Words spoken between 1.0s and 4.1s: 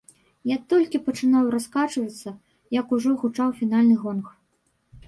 пачынаў раскачвацца, як ужо гучаў фінальны